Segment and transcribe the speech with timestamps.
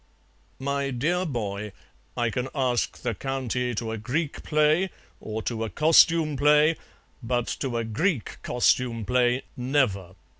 [0.57, 1.73] "My dear boy,
[2.17, 4.89] I can ask the County to a Greek play,
[5.19, 6.75] or to a costume play,
[7.21, 10.15] but to a Greek costume play, never.